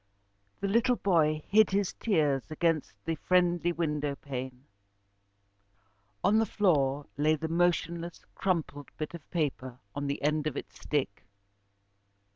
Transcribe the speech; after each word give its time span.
The 0.61 0.67
little 0.67 0.95
boy 0.95 1.43
hid 1.47 1.69
his 1.69 1.93
tears 1.93 2.49
against 2.49 2.95
the 3.05 3.13
friendly 3.13 3.71
window 3.71 4.15
pane. 4.15 4.65
On 6.23 6.39
the 6.39 6.45
floor 6.47 7.05
lay 7.17 7.35
the 7.35 7.47
motionless, 7.47 8.25
crumpled 8.33 8.89
bit 8.97 9.13
of 9.13 9.29
paper 9.29 9.77
on 9.93 10.07
the 10.07 10.19
end 10.23 10.47
of 10.47 10.57
its 10.57 10.79
stick. 10.81 11.27